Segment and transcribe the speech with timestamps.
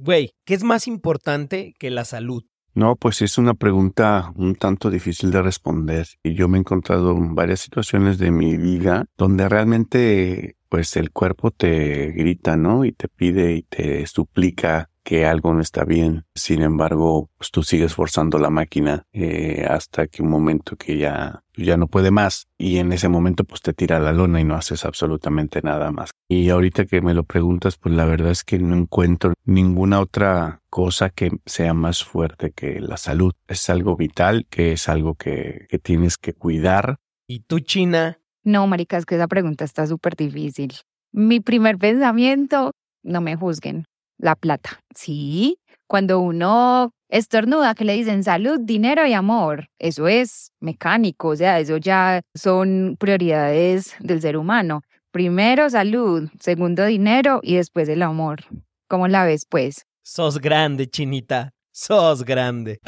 [0.00, 2.44] Güey, ¿qué es más importante que la salud?
[2.72, 7.10] No, pues es una pregunta un tanto difícil de responder y yo me he encontrado
[7.16, 12.84] en varias situaciones de mi vida donde realmente pues el cuerpo te grita, ¿no?
[12.84, 16.26] Y te pide y te suplica que algo no está bien.
[16.34, 21.42] Sin embargo, pues tú sigues forzando la máquina eh, hasta que un momento que ya,
[21.56, 24.54] ya no puede más y en ese momento pues te tira la lona y no
[24.54, 26.10] haces absolutamente nada más.
[26.28, 30.60] Y ahorita que me lo preguntas, pues la verdad es que no encuentro ninguna otra
[30.68, 33.32] cosa que sea más fuerte que la salud.
[33.46, 36.98] Es algo vital, que es algo que, que tienes que cuidar.
[37.26, 38.18] ¿Y tú, China?
[38.44, 40.74] No, marica, es que esa pregunta está súper difícil.
[41.12, 43.86] Mi primer pensamiento, no me juzguen,
[44.18, 44.82] la plata.
[44.94, 51.36] Sí, cuando uno estornuda, que le dicen salud, dinero y amor, eso es mecánico, o
[51.36, 54.82] sea, eso ya son prioridades del ser humano.
[55.10, 58.44] Primero salud, segundo dinero y después el amor.
[58.88, 59.86] ¿Cómo la ves, pues?
[60.02, 62.80] Sos grande, Chinita, sos grande.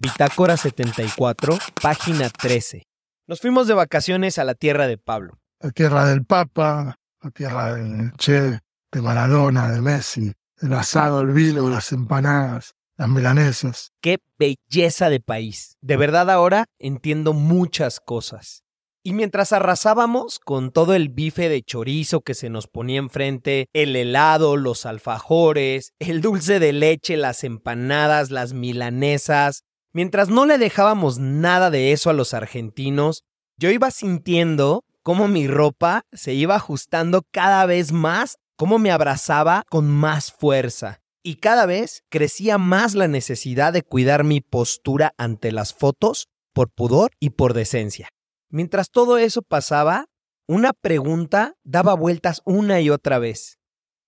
[0.00, 2.82] Bitácora 74, página 13.
[3.28, 5.38] Nos fuimos de vacaciones a la tierra de Pablo.
[5.60, 11.32] La tierra del Papa, la tierra de Che, de Maradona, de Messi, el asado, el
[11.32, 13.92] vino, las empanadas, las milanesas.
[14.00, 15.76] Qué belleza de país.
[15.82, 18.62] De verdad ahora entiendo muchas cosas.
[19.02, 23.94] Y mientras arrasábamos con todo el bife de chorizo que se nos ponía enfrente, el
[23.94, 31.18] helado, los alfajores, el dulce de leche, las empanadas, las milanesas, mientras no le dejábamos
[31.18, 33.24] nada de eso a los argentinos,
[33.56, 39.64] yo iba sintiendo cómo mi ropa se iba ajustando cada vez más, cómo me abrazaba
[39.68, 41.00] con más fuerza.
[41.22, 46.70] Y cada vez crecía más la necesidad de cuidar mi postura ante las fotos por
[46.70, 48.08] pudor y por decencia.
[48.50, 50.06] Mientras todo eso pasaba,
[50.46, 53.58] una pregunta daba vueltas una y otra vez.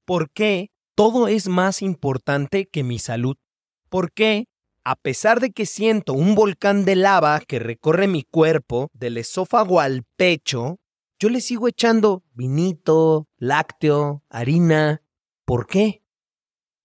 [0.06, 3.36] ¿Por qué todo es más importante que mi salud?
[3.88, 4.46] ¿Por qué,
[4.90, 9.78] a pesar de que siento un volcán de lava que recorre mi cuerpo, del esófago
[9.78, 10.80] al pecho,
[11.20, 15.04] yo le sigo echando vinito, lácteo, harina?
[15.44, 16.02] ¿Por qué?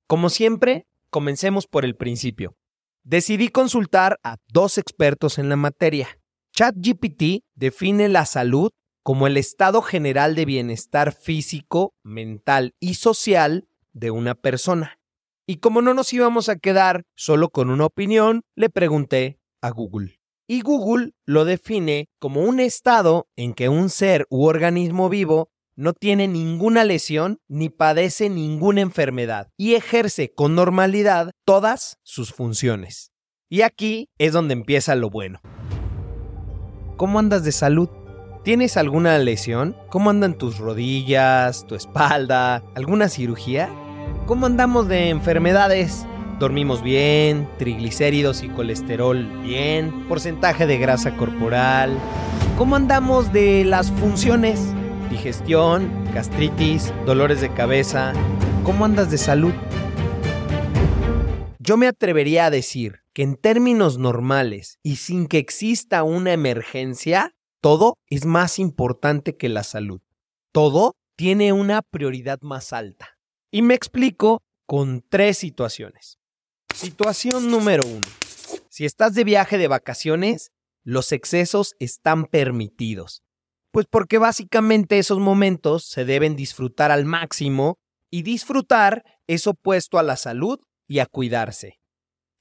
[0.05, 2.55] Como siempre, comencemos por el principio.
[3.03, 6.19] Decidí consultar a dos expertos en la materia.
[6.53, 8.69] ChatGPT define la salud
[9.01, 14.99] como el estado general de bienestar físico, mental y social de una persona.
[15.47, 20.19] Y como no nos íbamos a quedar solo con una opinión, le pregunté a Google.
[20.47, 25.93] Y Google lo define como un estado en que un ser u organismo vivo no
[25.93, 33.11] tiene ninguna lesión ni padece ninguna enfermedad y ejerce con normalidad todas sus funciones.
[33.47, 35.41] Y aquí es donde empieza lo bueno.
[36.97, 37.89] ¿Cómo andas de salud?
[38.43, 39.75] ¿Tienes alguna lesión?
[39.89, 43.69] ¿Cómo andan tus rodillas, tu espalda, alguna cirugía?
[44.25, 46.07] ¿Cómo andamos de enfermedades?
[46.39, 47.47] ¿Dormimos bien?
[47.59, 50.07] ¿Triglicéridos y colesterol bien?
[50.07, 51.95] ¿Porcentaje de grasa corporal?
[52.57, 54.73] ¿Cómo andamos de las funciones?
[55.11, 58.13] Digestión, gastritis, dolores de cabeza.
[58.63, 59.53] ¿Cómo andas de salud?
[61.59, 67.35] Yo me atrevería a decir que en términos normales y sin que exista una emergencia,
[67.61, 70.01] todo es más importante que la salud.
[70.51, 73.14] Todo tiene una prioridad más alta.
[73.55, 76.19] Y me explico con tres situaciones.
[76.75, 78.05] Situación número uno.
[78.67, 80.51] Si estás de viaje de vacaciones,
[80.83, 83.23] los excesos están permitidos.
[83.71, 87.77] Pues porque básicamente esos momentos se deben disfrutar al máximo
[88.11, 91.79] y disfrutar es opuesto a la salud y a cuidarse.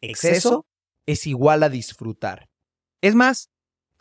[0.00, 0.66] Exceso
[1.06, 2.48] es igual a disfrutar.
[3.00, 3.50] Es más,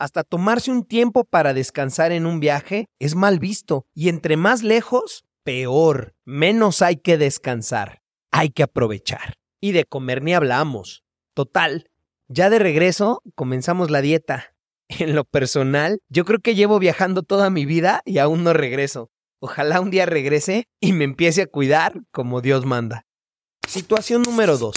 [0.00, 4.64] hasta tomarse un tiempo para descansar en un viaje es mal visto y entre más
[4.64, 6.14] lejos, peor.
[6.24, 8.02] Menos hay que descansar.
[8.32, 9.34] Hay que aprovechar.
[9.60, 11.04] Y de comer ni hablamos.
[11.34, 11.90] Total,
[12.28, 14.50] ya de regreso comenzamos la dieta.
[14.98, 19.10] En lo personal, yo creo que llevo viajando toda mi vida y aún no regreso.
[19.40, 23.06] Ojalá un día regrese y me empiece a cuidar como Dios manda.
[23.66, 24.74] Situación número 2.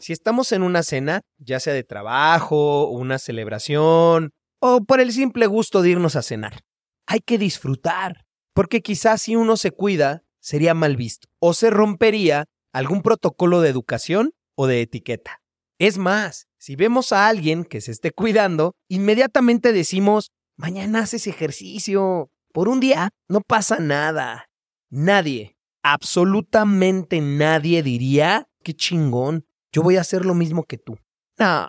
[0.00, 4.30] Si estamos en una cena, ya sea de trabajo, una celebración
[4.60, 6.60] o por el simple gusto de irnos a cenar,
[7.06, 12.46] hay que disfrutar, porque quizás si uno se cuida, sería mal visto o se rompería
[12.72, 15.40] algún protocolo de educación o de etiqueta.
[15.78, 22.30] Es más, si vemos a alguien que se esté cuidando, inmediatamente decimos, mañana haces ejercicio,
[22.52, 24.46] por un día no pasa nada.
[24.90, 30.98] Nadie, absolutamente nadie diría, qué chingón, yo voy a hacer lo mismo que tú.
[31.38, 31.68] No,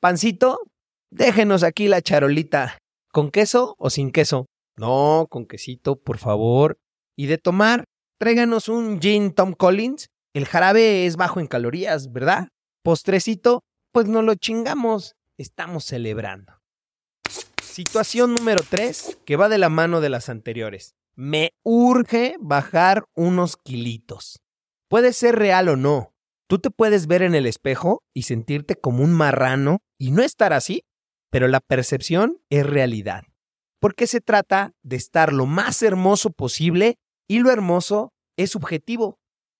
[0.00, 0.58] pancito,
[1.10, 2.78] déjenos aquí la charolita.
[3.12, 4.46] ¿Con queso o sin queso?
[4.76, 6.78] No, con quesito, por favor.
[7.16, 7.84] Y de tomar,
[8.18, 10.08] tráiganos un gin Tom Collins.
[10.34, 12.48] El jarabe es bajo en calorías, ¿verdad?
[12.82, 13.62] Postrecito,
[13.92, 15.14] pues no lo chingamos.
[15.38, 16.60] Estamos celebrando.
[17.62, 20.94] Situación número 3, que va de la mano de las anteriores.
[21.16, 24.40] Me urge bajar unos kilitos.
[24.88, 26.12] Puede ser real o no.
[26.48, 30.52] Tú te puedes ver en el espejo y sentirte como un marrano y no estar
[30.52, 30.82] así,
[31.30, 33.24] pero la percepción es realidad.
[33.84, 36.96] Porque se trata de estar lo más hermoso posible
[37.28, 39.18] y lo hermoso es subjetivo.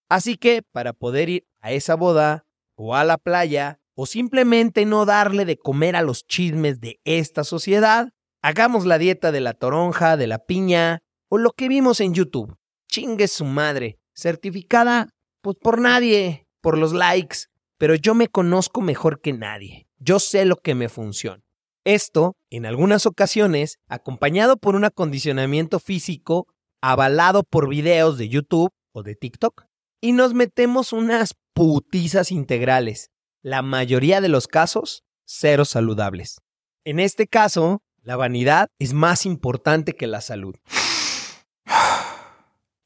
[0.09, 5.05] Así que para poder ir a esa boda o a la playa o simplemente no
[5.05, 10.17] darle de comer a los chismes de esta sociedad, hagamos la dieta de la toronja,
[10.17, 12.57] de la piña o lo que vimos en YouTube.
[12.89, 15.11] Chingue su madre, certificada
[15.43, 17.41] pues por nadie, por los likes,
[17.77, 19.87] pero yo me conozco mejor que nadie.
[19.99, 21.45] Yo sé lo que me funciona.
[21.85, 26.47] Esto, en algunas ocasiones, acompañado por un acondicionamiento físico
[26.81, 29.65] avalado por videos de YouTube o de TikTok.
[30.01, 33.11] Y nos metemos unas putizas integrales.
[33.43, 36.41] La mayoría de los casos, cero saludables.
[36.85, 40.55] En este caso, la vanidad es más importante que la salud.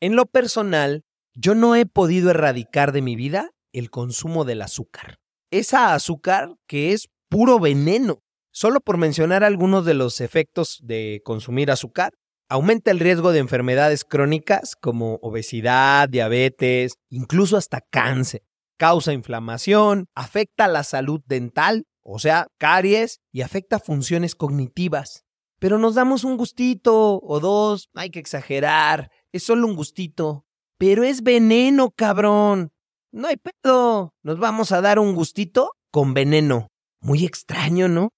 [0.01, 1.03] En lo personal,
[1.35, 5.19] yo no he podido erradicar de mi vida el consumo del azúcar.
[5.51, 8.23] Esa azúcar que es puro veneno.
[8.61, 12.15] Solo por mencionar algunos de los efectos de consumir azúcar,
[12.49, 18.43] aumenta el riesgo de enfermedades crónicas como obesidad, diabetes, incluso hasta cáncer.
[18.77, 25.23] Causa inflamación, afecta la salud dental, o sea, caries, y afecta funciones cognitivas.
[25.61, 30.47] Pero nos damos un gustito o dos, hay que exagerar, es solo un gustito.
[30.79, 32.73] Pero es veneno, cabrón.
[33.13, 34.15] No hay pedo.
[34.25, 36.67] Nos vamos a dar un gustito con veneno.
[37.01, 38.11] Muy extraño, ¿no?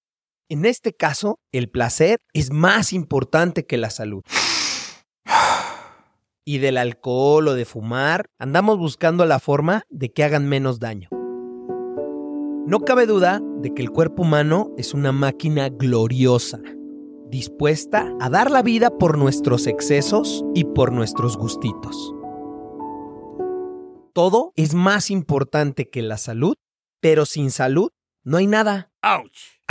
[0.51, 4.21] En este caso, el placer es más importante que la salud.
[6.43, 11.07] Y del alcohol o de fumar, andamos buscando la forma de que hagan menos daño.
[12.67, 16.59] No cabe duda de que el cuerpo humano es una máquina gloriosa,
[17.29, 22.13] dispuesta a dar la vida por nuestros excesos y por nuestros gustitos.
[24.11, 26.55] Todo es más importante que la salud,
[26.99, 27.91] pero sin salud
[28.25, 28.91] no hay nada.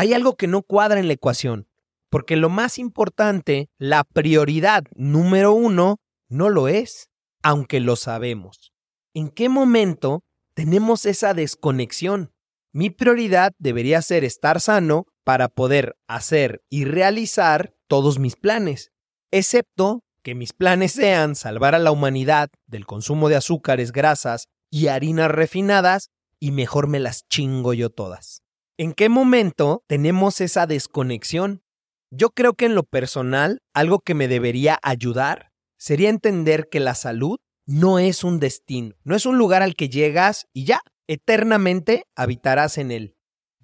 [0.01, 1.69] Hay algo que no cuadra en la ecuación,
[2.09, 6.01] porque lo más importante, la prioridad número uno,
[6.31, 7.11] no lo es,
[7.43, 8.73] aunque lo sabemos.
[9.13, 10.25] ¿En qué momento
[10.55, 12.33] tenemos esa desconexión?
[12.73, 18.93] Mi prioridad debería ser estar sano para poder hacer y realizar todos mis planes,
[19.31, 24.87] excepto que mis planes sean salvar a la humanidad del consumo de azúcares, grasas y
[24.87, 26.09] harinas refinadas
[26.39, 28.43] y mejor me las chingo yo todas.
[28.81, 31.63] ¿En qué momento tenemos esa desconexión?
[32.11, 36.95] Yo creo que en lo personal, algo que me debería ayudar sería entender que la
[36.95, 37.37] salud
[37.67, 42.79] no es un destino, no es un lugar al que llegas y ya, eternamente habitarás
[42.79, 43.17] en él.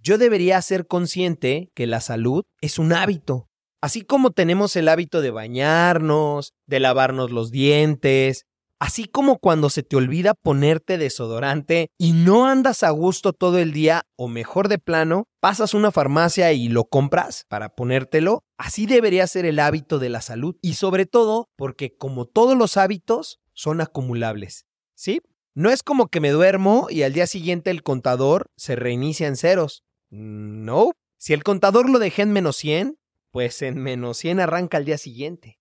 [0.03, 3.49] Yo debería ser consciente que la salud es un hábito.
[3.81, 8.45] Así como tenemos el hábito de bañarnos, de lavarnos los dientes,
[8.79, 13.73] Así como cuando se te olvida ponerte desodorante y no andas a gusto todo el
[13.73, 19.27] día, o mejor de plano, pasas una farmacia y lo compras para ponértelo, así debería
[19.27, 20.57] ser el hábito de la salud.
[20.61, 24.67] Y sobre todo porque como todos los hábitos, son acumulables.
[24.95, 25.21] ¿Sí?
[25.55, 29.37] No es como que me duermo y al día siguiente el contador se reinicia en
[29.37, 29.85] ceros.
[30.11, 30.93] No.
[31.17, 32.99] Si el contador lo dejé en menos 100,
[33.31, 35.59] pues en menos 100 arranca al día siguiente.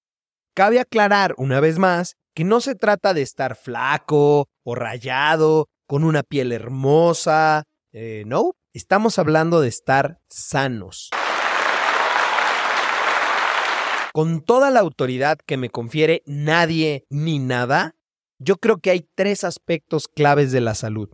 [0.53, 6.03] Cabe aclarar una vez más que no se trata de estar flaco o rayado, con
[6.03, 7.63] una piel hermosa.
[7.93, 11.09] Eh, no, estamos hablando de estar sanos.
[14.13, 17.95] Con toda la autoridad que me confiere nadie ni nada,
[18.37, 21.09] yo creo que hay tres aspectos claves de la salud.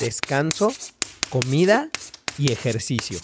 [0.00, 0.72] Descanso,
[1.30, 1.90] comida
[2.36, 3.18] y ejercicio.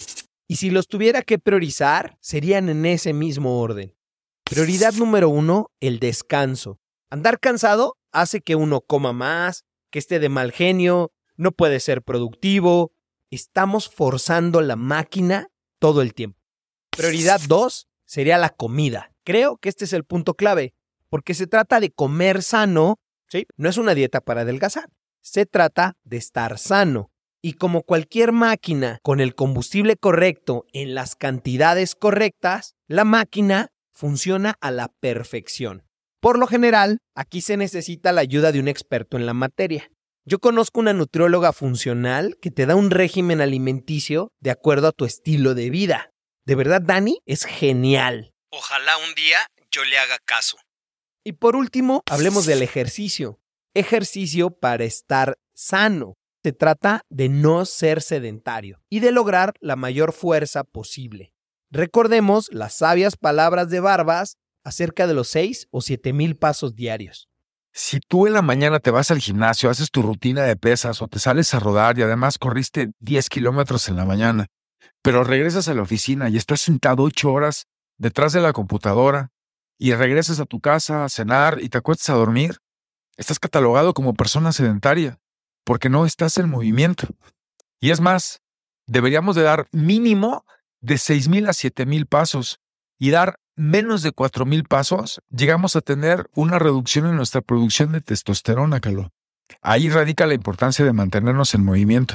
[0.47, 3.93] Y si los tuviera que priorizar, serían en ese mismo orden.
[4.43, 6.80] Prioridad número uno, el descanso.
[7.11, 12.03] Andar cansado hace que uno coma más, que esté de mal genio, no puede ser
[12.03, 12.93] productivo.
[13.29, 16.39] Estamos forzando la máquina todo el tiempo.
[16.89, 19.11] Prioridad 2 sería la comida.
[19.25, 20.73] Creo que este es el punto clave,
[21.09, 23.45] porque se trata de comer sano, ¿sí?
[23.57, 24.87] No es una dieta para adelgazar.
[25.19, 27.11] Se trata de estar sano.
[27.41, 34.55] Y como cualquier máquina con el combustible correcto en las cantidades correctas, la máquina funciona
[34.61, 35.90] a la perfección.
[36.21, 39.89] Por lo general, aquí se necesita la ayuda de un experto en la materia.
[40.23, 45.05] Yo conozco una nutrióloga funcional que te da un régimen alimenticio de acuerdo a tu
[45.05, 46.11] estilo de vida.
[46.45, 48.35] De verdad, Dani, es genial.
[48.51, 49.39] Ojalá un día
[49.71, 50.57] yo le haga caso.
[51.23, 53.39] Y por último, hablemos del ejercicio.
[53.73, 56.13] Ejercicio para estar sano.
[56.43, 61.33] Se trata de no ser sedentario y de lograr la mayor fuerza posible.
[61.71, 67.29] Recordemos las sabias palabras de Barbas acerca de los 6 o 7 mil pasos diarios.
[67.73, 71.07] Si tú en la mañana te vas al gimnasio, haces tu rutina de pesas o
[71.07, 74.47] te sales a rodar y además corriste 10 kilómetros en la mañana,
[75.01, 79.29] pero regresas a la oficina y estás sentado 8 horas detrás de la computadora
[79.77, 82.57] y regresas a tu casa a cenar y te acuestas a dormir,
[83.15, 85.19] estás catalogado como persona sedentaria
[85.63, 87.07] porque no estás en movimiento.
[87.79, 88.41] Y es más,
[88.85, 90.45] deberíamos de dar mínimo
[90.81, 92.59] de 6.000 a 7.000 pasos
[93.01, 98.01] y dar menos de 4.000 pasos, llegamos a tener una reducción en nuestra producción de
[98.01, 99.09] testosterona, Calo.
[99.63, 102.13] Ahí radica la importancia de mantenernos en movimiento.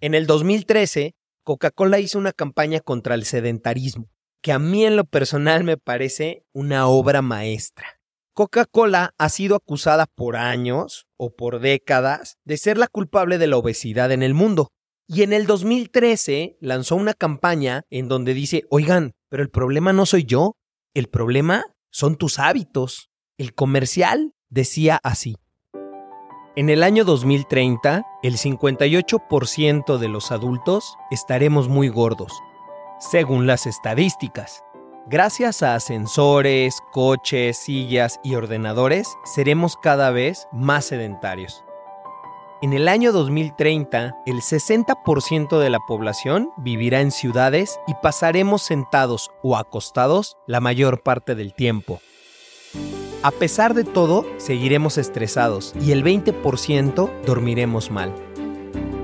[0.00, 4.08] En el 2013, Coca-Cola hizo una campaña contra el sedentarismo,
[4.40, 8.00] que a mí en lo personal me parece una obra maestra.
[8.32, 13.58] Coca-Cola ha sido acusada por años o por décadas de ser la culpable de la
[13.58, 14.70] obesidad en el mundo.
[15.08, 20.04] Y en el 2013 lanzó una campaña en donde dice, oigan, pero el problema no
[20.04, 20.56] soy yo,
[20.94, 23.10] el problema son tus hábitos.
[23.38, 25.36] El comercial decía así.
[26.56, 32.32] En el año 2030, el 58% de los adultos estaremos muy gordos,
[32.98, 34.62] según las estadísticas.
[35.06, 41.65] Gracias a ascensores, coches, sillas y ordenadores, seremos cada vez más sedentarios.
[42.62, 49.30] En el año 2030, el 60% de la población vivirá en ciudades y pasaremos sentados
[49.42, 52.00] o acostados la mayor parte del tiempo.
[53.22, 58.14] A pesar de todo, seguiremos estresados y el 20% dormiremos mal.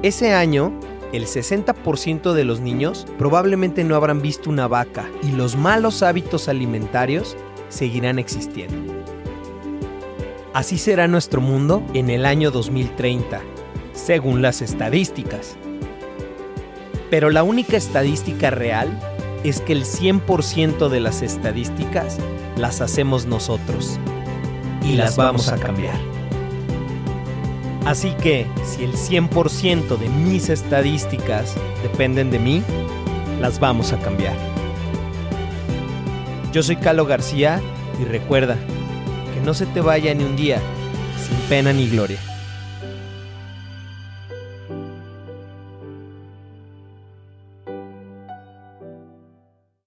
[0.03, 0.73] Ese año,
[1.13, 6.49] el 60% de los niños probablemente no habrán visto una vaca y los malos hábitos
[6.49, 7.37] alimentarios
[7.69, 9.02] seguirán existiendo.
[10.55, 13.41] Así será nuestro mundo en el año 2030,
[13.95, 15.57] según las estadísticas.
[17.11, 19.01] Pero la única estadística real
[19.45, 22.19] es que el 100% de las estadísticas
[22.59, 23.99] las hacemos nosotros
[24.85, 25.99] y las vamos a cambiar.
[27.87, 32.63] Así que si el 100% de mis estadísticas dependen de mí,
[33.41, 34.37] las vamos a cambiar.
[36.53, 37.59] Yo soy Calo García
[37.99, 38.59] y recuerda
[39.45, 40.61] no se te vaya ni un día
[41.27, 42.32] sin pena ni gloria.